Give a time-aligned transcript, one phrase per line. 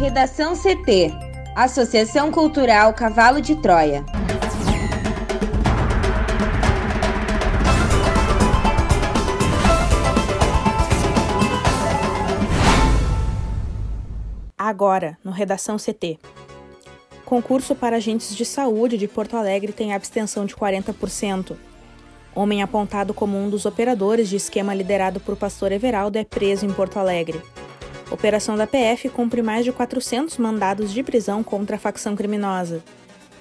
[0.00, 1.12] Redação CT
[1.54, 4.02] Associação Cultural Cavalo de Troia.
[14.56, 16.18] Agora, no Redação CT.
[17.26, 21.58] Concurso para agentes de saúde de Porto Alegre tem abstenção de 40%.
[22.34, 26.72] Homem apontado como um dos operadores de esquema liderado por pastor Everaldo é preso em
[26.72, 27.38] Porto Alegre.
[28.10, 32.82] Operação da PF cumpre mais de 400 mandados de prisão contra a facção criminosa.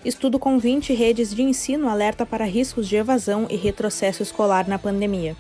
[0.06, 4.78] Estudo com 20 redes de ensino alerta para riscos de evasão e retrocesso escolar na
[4.78, 5.36] pandemia.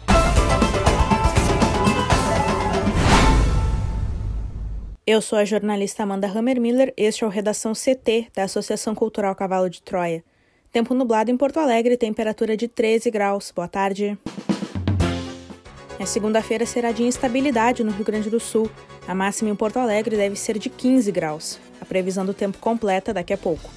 [5.06, 9.70] Eu sou a jornalista Amanda Hammermiller, este é o Redação CT da Associação Cultural Cavalo
[9.70, 10.24] de Troia.
[10.72, 13.52] Tempo nublado em Porto Alegre, temperatura de 13 graus.
[13.56, 14.18] Boa tarde.
[16.00, 18.72] A segunda-feira será de instabilidade no Rio Grande do Sul.
[19.06, 21.60] A máxima em Porto Alegre deve ser de 15 graus.
[21.82, 23.70] A previsão do tempo completa daqui a pouco.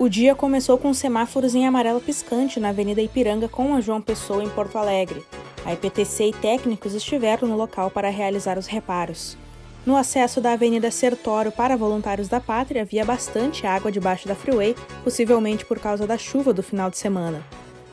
[0.00, 4.42] O dia começou com semáforos em amarelo piscante na Avenida Ipiranga com a João Pessoa
[4.42, 5.24] em Porto Alegre.
[5.64, 9.38] A IPTC e técnicos estiveram no local para realizar os reparos.
[9.86, 14.74] No acesso da Avenida Sertório para voluntários da pátria havia bastante água debaixo da freeway,
[15.04, 17.44] possivelmente por causa da chuva do final de semana.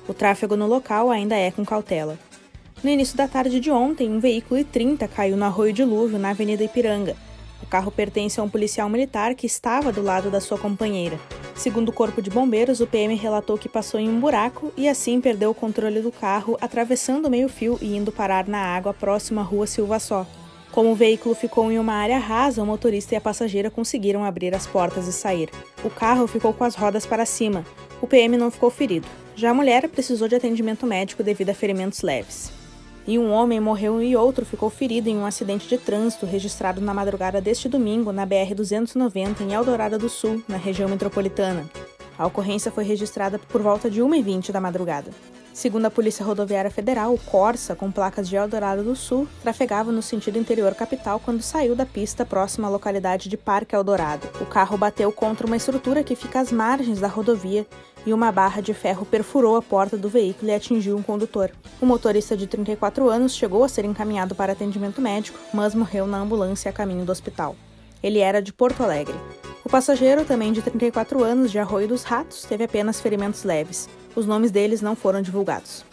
[0.08, 2.18] O tráfego no local ainda é com cautela.
[2.82, 6.64] No início da tarde de ontem, um veículo I-30 caiu no arroio dilúvio na Avenida
[6.64, 7.14] Ipiranga.
[7.62, 11.20] O carro pertence a um policial militar que estava do lado da sua companheira.
[11.56, 15.20] Segundo o Corpo de Bombeiros, o PM relatou que passou em um buraco e assim
[15.20, 19.44] perdeu o controle do carro, atravessando o meio-fio e indo parar na água próxima à
[19.44, 20.26] rua Silva Só.
[20.72, 24.56] Como o veículo ficou em uma área rasa, o motorista e a passageira conseguiram abrir
[24.56, 25.50] as portas e sair.
[25.84, 27.66] O carro ficou com as rodas para cima.
[28.02, 29.08] O PM não ficou ferido.
[29.36, 32.58] Já a mulher precisou de atendimento médico devido a ferimentos leves.
[33.10, 36.94] E um homem morreu e outro ficou ferido em um acidente de trânsito registrado na
[36.94, 41.68] madrugada deste domingo na BR-290 em Eldorado do Sul, na região metropolitana.
[42.16, 45.10] A ocorrência foi registrada por volta de 1h20 da madrugada.
[45.54, 50.02] Segundo a Polícia Rodoviária Federal, o Corsa, com placas de Eldorado do Sul, trafegava no
[50.02, 54.28] sentido interior capital quando saiu da pista próxima à localidade de Parque Eldorado.
[54.40, 57.68] O carro bateu contra uma estrutura que fica às margens da rodovia
[58.06, 61.52] e uma barra de ferro perfurou a porta do veículo e atingiu um condutor.
[61.82, 66.20] O motorista de 34 anos chegou a ser encaminhado para atendimento médico, mas morreu na
[66.20, 67.56] ambulância a caminho do hospital.
[68.02, 69.16] Ele era de Porto Alegre.
[69.66, 73.90] O passageiro, também de 34 anos, de Arroio dos Ratos, teve apenas ferimentos leves.
[74.20, 75.86] Os nomes deles não foram divulgados.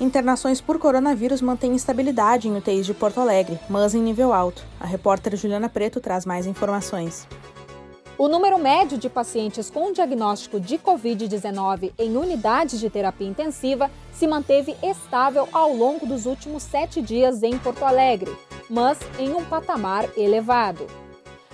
[0.00, 4.64] Internações por coronavírus mantêm estabilidade em UTIs de Porto Alegre, mas em nível alto.
[4.80, 7.28] A repórter Juliana Preto traz mais informações.
[8.18, 14.26] O número médio de pacientes com diagnóstico de Covid-19 em unidades de terapia intensiva se
[14.26, 18.36] manteve estável ao longo dos últimos sete dias em Porto Alegre,
[18.68, 20.88] mas em um patamar elevado.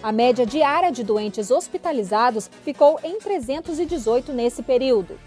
[0.03, 5.19] A média diária de doentes hospitalizados ficou em 318 nesse período,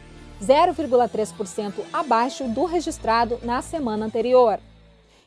[0.42, 4.59] 0,3% abaixo do registrado na semana anterior.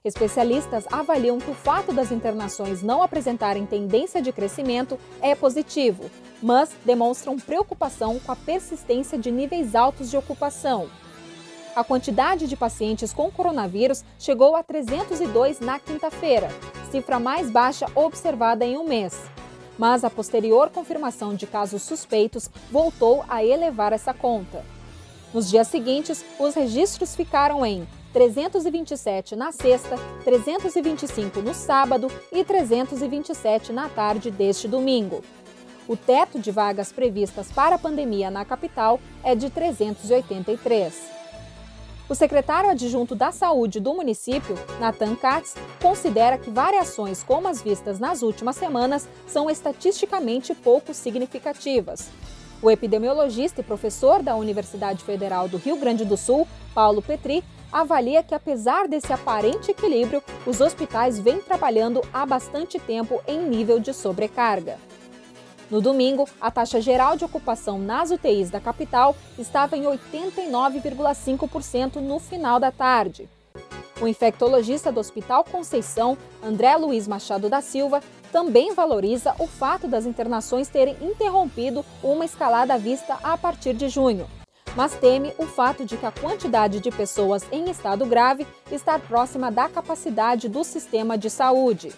[0.03, 6.10] Especialistas avaliam que o fato das internações não apresentarem tendência de crescimento é positivo,
[6.43, 10.88] mas demonstram preocupação com a persistência de níveis altos de ocupação.
[11.77, 16.48] A quantidade de pacientes com coronavírus chegou a 302 na quinta-feira,
[16.91, 19.21] cifra mais baixa observada em um mês.
[19.78, 24.65] Mas a posterior confirmação de casos suspeitos voltou a elevar essa conta.
[25.32, 33.72] Nos dias seguintes, os registros ficaram em 327 na sexta, 325 no sábado e 327
[33.72, 35.22] na tarde deste domingo.
[35.86, 41.10] O teto de vagas previstas para a pandemia na capital é de 383.
[42.08, 48.00] O secretário adjunto da Saúde do município, Nathan Katz, considera que variações como as vistas
[48.00, 52.10] nas últimas semanas são estatisticamente pouco significativas.
[52.62, 58.22] O epidemiologista e professor da Universidade Federal do Rio Grande do Sul, Paulo Petri, avalia
[58.22, 63.95] que, apesar desse aparente equilíbrio, os hospitais vêm trabalhando há bastante tempo em nível de
[63.95, 64.77] sobrecarga.
[65.71, 72.18] No domingo, a taxa geral de ocupação nas UTIs da capital estava em 89,5% no
[72.18, 73.27] final da tarde.
[74.01, 80.06] O infectologista do Hospital Conceição, André Luiz Machado da Silva, também valoriza o fato das
[80.06, 84.27] internações terem interrompido uma escalada vista a partir de junho,
[84.77, 89.50] mas teme o fato de que a quantidade de pessoas em estado grave está próxima
[89.50, 91.92] da capacidade do sistema de saúde.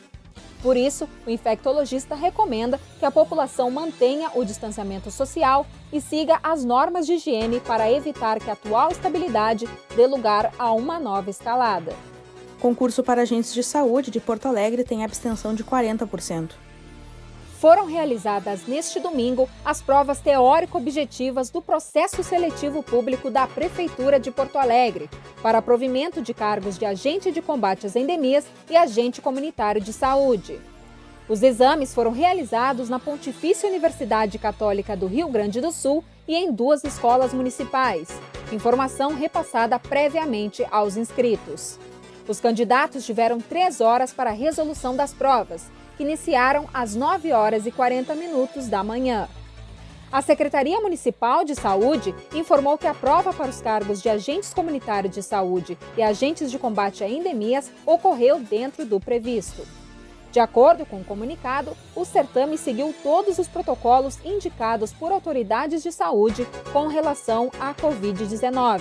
[0.62, 6.64] Por isso, o infectologista recomenda que a população mantenha o distanciamento social e siga as
[6.64, 11.92] normas de higiene para evitar que a atual estabilidade dê lugar a uma nova escalada.
[12.62, 16.52] Concurso para agentes de saúde de Porto Alegre tem abstenção de 40%.
[17.58, 24.58] foram realizadas neste domingo as provas teórico-objetivas do processo seletivo público da Prefeitura de Porto
[24.58, 25.10] Alegre
[25.42, 30.60] para provimento de cargos de agente de combate às endemias e agente comunitário de saúde.
[31.28, 36.52] Os exames foram realizados na Pontifícia Universidade Católica do Rio Grande do Sul e em
[36.52, 38.08] duas escolas municipais.
[38.52, 41.78] Informação repassada previamente aos inscritos.
[42.28, 47.66] Os candidatos tiveram três horas para a resolução das provas que iniciaram às 9 horas
[47.66, 49.28] e 40 minutos da manhã.
[50.10, 55.14] A Secretaria Municipal de Saúde informou que a prova para os cargos de agentes comunitários
[55.14, 59.66] de saúde e agentes de combate a endemias ocorreu dentro do previsto.
[60.30, 65.90] De acordo com o comunicado, o certame seguiu todos os protocolos indicados por autoridades de
[65.90, 68.80] saúde com relação à Covid-19.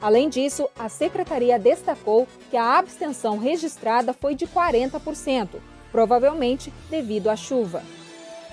[0.00, 5.48] Além disso, a secretaria destacou que a abstenção registrada foi de 40%,
[5.92, 7.82] provavelmente devido à chuva.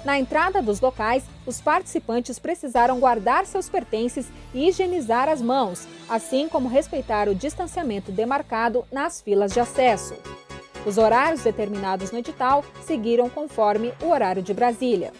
[0.03, 6.47] Na entrada dos locais, os participantes precisaram guardar seus pertences e higienizar as mãos, assim
[6.47, 10.15] como respeitar o distanciamento demarcado nas filas de acesso.
[10.85, 15.11] Os horários determinados no edital seguiram conforme o horário de Brasília.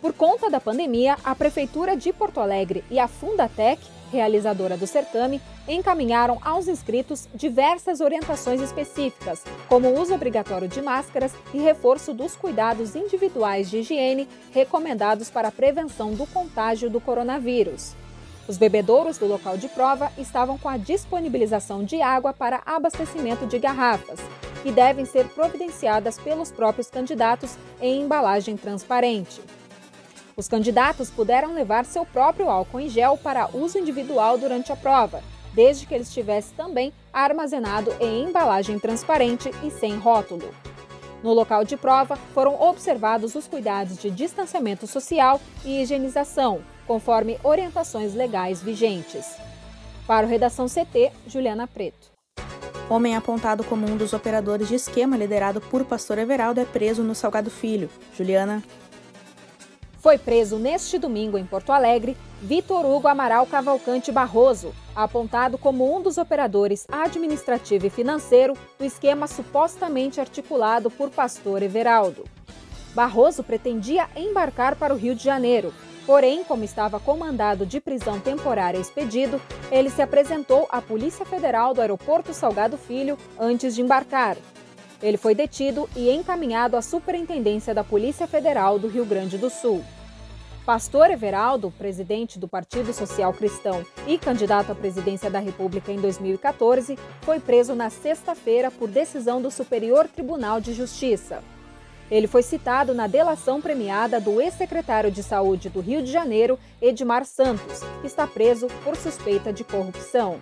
[0.00, 3.80] Por conta da pandemia, a Prefeitura de Porto Alegre e a Fundatec
[4.16, 11.32] realizadora do certame, encaminharam aos inscritos diversas orientações específicas, como o uso obrigatório de máscaras
[11.52, 17.94] e reforço dos cuidados individuais de higiene recomendados para a prevenção do contágio do coronavírus.
[18.48, 23.58] Os bebedouros do local de prova estavam com a disponibilização de água para abastecimento de
[23.58, 24.20] garrafas,
[24.62, 29.40] que devem ser providenciadas pelos próprios candidatos em embalagem transparente.
[30.36, 35.22] Os candidatos puderam levar seu próprio álcool em gel para uso individual durante a prova,
[35.54, 40.54] desde que ele estivesse também armazenado em embalagem transparente e sem rótulo.
[41.22, 48.12] No local de prova, foram observados os cuidados de distanciamento social e higienização, conforme orientações
[48.12, 49.36] legais vigentes.
[50.06, 52.14] Para o Redação CT, Juliana Preto.
[52.90, 57.14] Homem apontado como um dos operadores de esquema liderado por Pastor Everaldo é preso no
[57.14, 57.88] Salgado Filho.
[58.14, 58.62] Juliana.
[60.06, 66.00] Foi preso neste domingo em Porto Alegre Vitor Hugo Amaral Cavalcante Barroso, apontado como um
[66.00, 72.22] dos operadores administrativo e financeiro do esquema supostamente articulado por Pastor Everaldo.
[72.94, 75.74] Barroso pretendia embarcar para o Rio de Janeiro,
[76.06, 79.42] porém, como estava comandado de prisão temporária expedido,
[79.72, 84.36] ele se apresentou à Polícia Federal do Aeroporto Salgado Filho antes de embarcar.
[85.02, 89.84] Ele foi detido e encaminhado à Superintendência da Polícia Federal do Rio Grande do Sul.
[90.66, 96.98] Pastor Everaldo, presidente do Partido Social Cristão e candidato à presidência da República em 2014,
[97.20, 101.40] foi preso na sexta-feira por decisão do Superior Tribunal de Justiça.
[102.10, 107.24] Ele foi citado na delação premiada do ex-secretário de Saúde do Rio de Janeiro, Edmar
[107.24, 110.40] Santos, que está preso por suspeita de corrupção.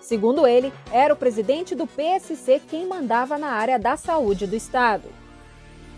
[0.00, 5.08] Segundo ele, era o presidente do PSC quem mandava na área da saúde do Estado.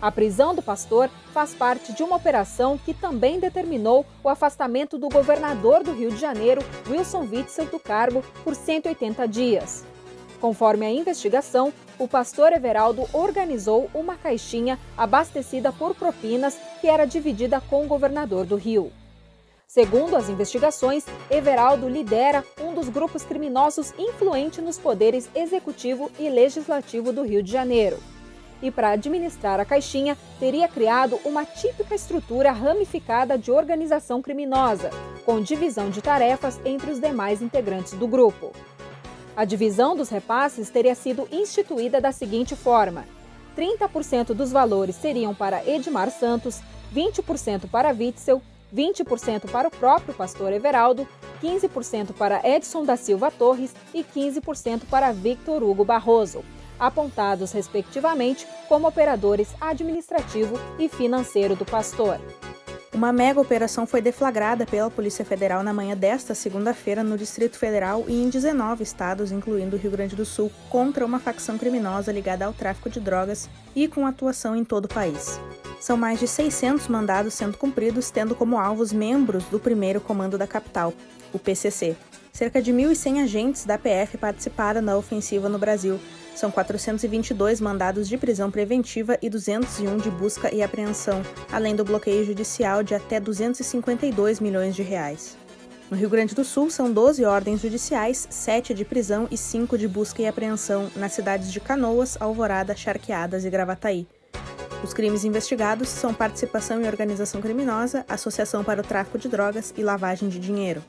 [0.01, 5.11] A prisão do pastor faz parte de uma operação que também determinou o afastamento do
[5.11, 9.85] governador do Rio de Janeiro, Wilson Witzel, do cargo por 180 dias.
[10.41, 17.61] Conforme a investigação, o pastor Everaldo organizou uma caixinha abastecida por propinas que era dividida
[17.61, 18.91] com o governador do Rio.
[19.67, 27.13] Segundo as investigações, Everaldo lidera um dos grupos criminosos influente nos poderes executivo e legislativo
[27.13, 27.99] do Rio de Janeiro
[28.63, 34.91] e, para administrar a caixinha, teria criado uma típica estrutura ramificada de organização criminosa,
[35.25, 38.53] com divisão de tarefas entre os demais integrantes do grupo.
[39.37, 43.05] A divisão dos repasses teria sido instituída da seguinte forma:
[43.57, 46.61] 30% dos valores seriam para Edmar Santos,
[46.95, 48.43] 20% para Witzel,
[48.75, 51.07] 20% para o próprio pastor Everaldo,
[51.43, 56.45] 15% para Edson da Silva Torres e 15% para Victor Hugo Barroso
[56.81, 62.19] apontados respectivamente como operadores administrativo e financeiro do pastor.
[62.93, 68.05] Uma mega operação foi deflagrada pela Polícia Federal na manhã desta segunda-feira no Distrito Federal
[68.09, 72.45] e em 19 estados, incluindo o Rio Grande do Sul, contra uma facção criminosa ligada
[72.45, 75.41] ao tráfico de drogas e com atuação em todo o país.
[75.81, 80.47] São mais de 600 mandados sendo cumpridos, tendo como alvos membros do primeiro comando da
[80.47, 80.93] capital,
[81.33, 81.97] o PCC.
[82.33, 85.99] Cerca de 1.100 agentes da PF participaram da ofensiva no Brasil,
[86.35, 91.23] são 422 mandados de prisão preventiva e 201 de busca e apreensão,
[91.53, 95.37] além do bloqueio judicial de até 252 milhões de reais.
[95.91, 99.89] No Rio Grande do Sul, são 12 ordens judiciais, 7 de prisão e 5 de
[99.89, 104.07] busca e apreensão nas cidades de Canoas, Alvorada, Charqueadas e Gravataí.
[104.85, 109.83] Os crimes investigados são participação em organização criminosa, associação para o tráfico de drogas e
[109.83, 110.83] lavagem de dinheiro.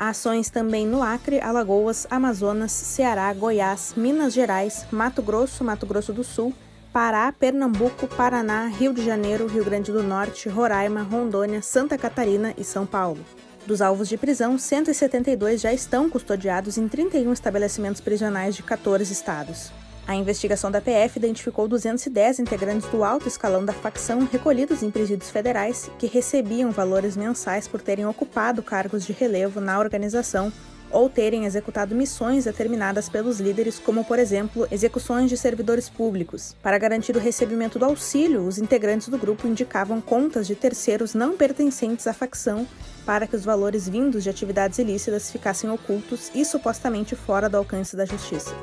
[0.00, 6.12] Há ações também no Acre, Alagoas, Amazonas, Ceará, Goiás, Minas Gerais, Mato Grosso, Mato Grosso
[6.12, 6.54] do Sul,
[6.92, 12.62] Pará, Pernambuco, Paraná, Rio de Janeiro, Rio Grande do Norte, Roraima, Rondônia, Santa Catarina e
[12.62, 13.18] São Paulo.
[13.66, 19.72] Dos alvos de prisão, 172 já estão custodiados em 31 estabelecimentos prisionais de 14 estados.
[20.08, 25.28] A investigação da PF identificou 210 integrantes do alto escalão da facção recolhidos em presídios
[25.28, 30.50] federais que recebiam valores mensais por terem ocupado cargos de relevo na organização
[30.90, 36.56] ou terem executado missões determinadas pelos líderes, como, por exemplo, execuções de servidores públicos.
[36.62, 41.36] Para garantir o recebimento do auxílio, os integrantes do grupo indicavam contas de terceiros não
[41.36, 42.66] pertencentes à facção
[43.04, 47.94] para que os valores vindos de atividades ilícitas ficassem ocultos e supostamente fora do alcance
[47.94, 48.54] da justiça.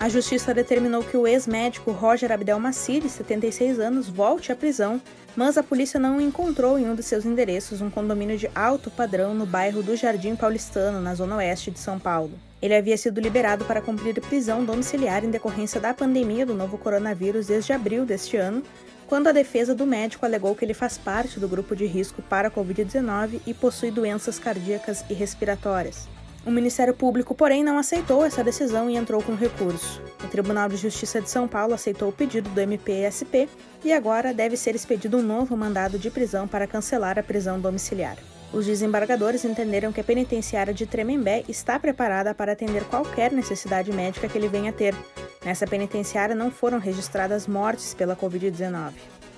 [0.00, 4.98] A justiça determinou que o ex-médico Roger Abdelmacir, de 76 anos, volte à prisão,
[5.36, 9.34] mas a polícia não encontrou em um de seus endereços um condomínio de alto padrão
[9.34, 12.32] no bairro do Jardim Paulistano, na zona oeste de São Paulo.
[12.62, 17.48] Ele havia sido liberado para cumprir prisão domiciliar em decorrência da pandemia do novo coronavírus
[17.48, 18.62] desde abril deste ano,
[19.06, 22.48] quando a defesa do médico alegou que ele faz parte do grupo de risco para
[22.48, 26.08] a Covid-19 e possui doenças cardíacas e respiratórias.
[26.44, 30.02] O Ministério Público, porém, não aceitou essa decisão e entrou com recurso.
[30.24, 33.46] O Tribunal de Justiça de São Paulo aceitou o pedido do MPSP
[33.84, 38.16] e agora deve ser expedido um novo mandado de prisão para cancelar a prisão domiciliar.
[38.54, 44.26] Os desembargadores entenderam que a penitenciária de Tremembé está preparada para atender qualquer necessidade médica
[44.26, 44.94] que ele venha a ter.
[45.44, 48.92] Nessa penitenciária não foram registradas mortes pela Covid-19.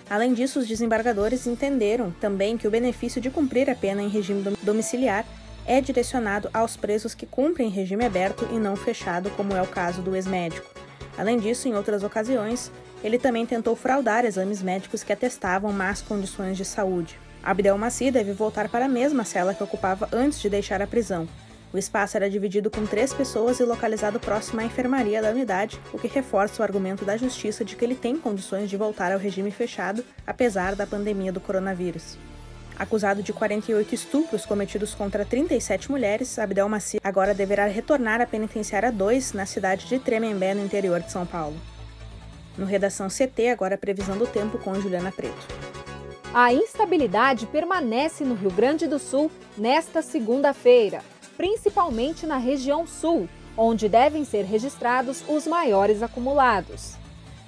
[0.08, 4.42] Além disso, os desembargadores entenderam também que o benefício de cumprir a pena em regime
[4.62, 5.24] domiciliar
[5.66, 10.02] é direcionado aos presos que cumprem regime aberto e não fechado, como é o caso
[10.02, 10.70] do ex-médico.
[11.16, 12.70] Além disso, em outras ocasiões,
[13.02, 17.18] ele também tentou fraudar exames médicos que atestavam más condições de saúde.
[17.42, 21.28] Abdel Maci deve voltar para a mesma cela que ocupava antes de deixar a prisão.
[21.72, 25.98] O espaço era dividido com três pessoas e localizado próximo à enfermaria da unidade, o
[25.98, 29.50] que reforça o argumento da justiça de que ele tem condições de voltar ao regime
[29.50, 32.18] fechado, apesar da pandemia do coronavírus.
[32.82, 38.90] Acusado de 48 estupros cometidos contra 37 mulheres, Abdel Maci agora deverá retornar à penitenciária
[38.90, 41.54] 2 na cidade de Tremembé, no interior de São Paulo.
[42.58, 45.46] No Redação CT, agora a previsão do tempo com Juliana Preto.
[46.34, 51.02] A instabilidade permanece no Rio Grande do Sul nesta segunda-feira,
[51.36, 57.00] principalmente na região sul, onde devem ser registrados os maiores acumulados.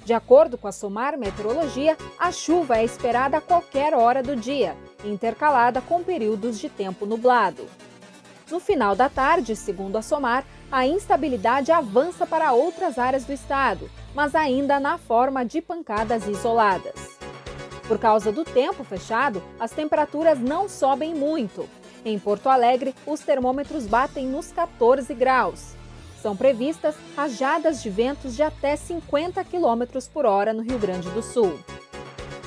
[0.05, 4.77] De acordo com a SOMAR Meteorologia, a chuva é esperada a qualquer hora do dia,
[5.03, 7.65] intercalada com períodos de tempo nublado.
[8.51, 13.89] No final da tarde, segundo a SOMAR, a instabilidade avança para outras áreas do estado,
[14.13, 17.17] mas ainda na forma de pancadas isoladas.
[17.87, 21.67] Por causa do tempo fechado, as temperaturas não sobem muito.
[22.03, 25.73] Em Porto Alegre, os termômetros batem nos 14 graus.
[26.25, 31.21] São previstas rajadas de ventos de até 50 km por hora no Rio Grande do
[31.21, 31.59] Sul.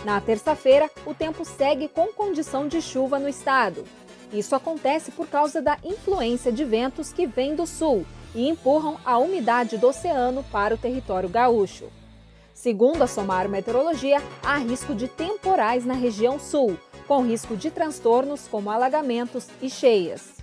[0.04, 3.85] Na terça-feira, o tempo segue com condição de chuva no estado.
[4.32, 8.04] Isso acontece por causa da influência de ventos que vêm do sul
[8.35, 11.85] e empurram a umidade do oceano para o território gaúcho.
[12.52, 18.49] Segundo a Somar Meteorologia, há risco de temporais na região sul, com risco de transtornos
[18.49, 20.38] como alagamentos e cheias.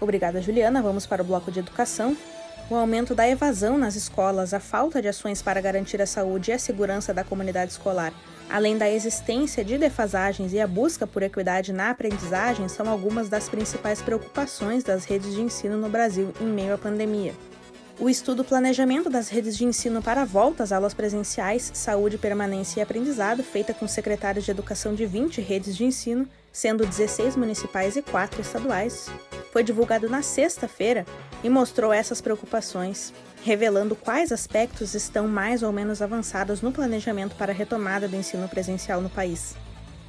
[0.00, 0.82] Obrigada, Juliana.
[0.82, 2.16] Vamos para o bloco de educação.
[2.70, 6.54] O aumento da evasão nas escolas, a falta de ações para garantir a saúde e
[6.54, 8.12] a segurança da comunidade escolar,
[8.50, 13.48] além da existência de defasagens e a busca por equidade na aprendizagem, são algumas das
[13.48, 17.32] principais preocupações das redes de ensino no Brasil em meio à pandemia.
[17.98, 22.78] O estudo Planejamento das Redes de Ensino para a Volta às Aulas Presenciais, Saúde, Permanência
[22.78, 27.96] e Aprendizado, feita com secretários de educação de 20 redes de ensino, sendo 16 municipais
[27.96, 29.10] e 4 estaduais,
[29.58, 31.04] foi divulgado na sexta-feira
[31.42, 33.12] e mostrou essas preocupações,
[33.42, 38.48] revelando quais aspectos estão mais ou menos avançados no planejamento para a retomada do ensino
[38.48, 39.56] presencial no país.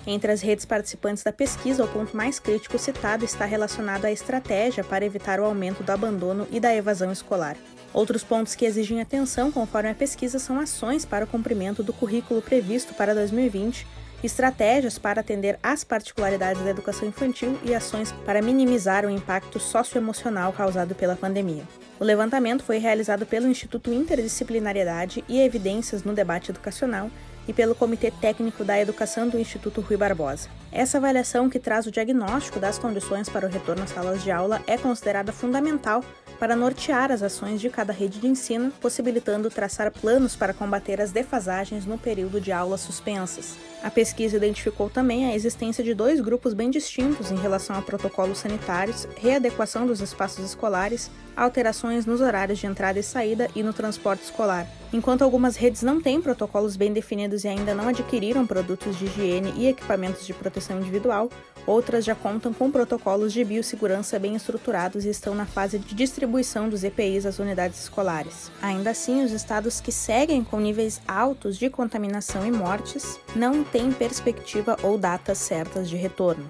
[0.05, 4.83] Entre as redes participantes da pesquisa, o ponto mais crítico citado está relacionado à estratégia
[4.83, 7.57] para evitar o aumento do abandono e da evasão escolar.
[7.91, 12.39] Outros pontos que exigem atenção, conforme a pesquisa, são ações para o cumprimento do currículo
[12.39, 13.87] previsto para 2020,
[14.23, 20.51] estratégias para atender às particularidades da educação infantil e ações para minimizar o impacto socioemocional
[20.53, 21.63] causado pela pandemia.
[21.99, 27.09] O levantamento foi realizado pelo Instituto Interdisciplinariedade e Evidências no Debate Educacional
[27.47, 30.47] e pelo Comitê Técnico da Educação do Instituto Rui Barbosa.
[30.71, 34.61] Essa avaliação, que traz o diagnóstico das condições para o retorno às salas de aula,
[34.67, 36.03] é considerada fundamental
[36.39, 41.11] para nortear as ações de cada rede de ensino, possibilitando traçar planos para combater as
[41.11, 43.57] defasagens no período de aulas suspensas.
[43.83, 48.39] A pesquisa identificou também a existência de dois grupos bem distintos em relação a protocolos
[48.39, 54.23] sanitários, readequação dos espaços escolares, alterações nos horários de entrada e saída e no transporte
[54.23, 54.67] escolar.
[54.91, 59.53] Enquanto algumas redes não têm protocolos bem definidos e ainda não adquiriram produtos de higiene
[59.55, 61.29] e equipamentos de proteção individual,
[61.65, 66.67] outras já contam com protocolos de biossegurança bem estruturados e estão na fase de distribuição
[66.67, 68.51] dos EPIs às unidades escolares.
[68.61, 73.91] Ainda assim, os estados que seguem com níveis altos de contaminação e mortes não têm
[73.91, 76.49] perspectiva ou datas certas de retorno.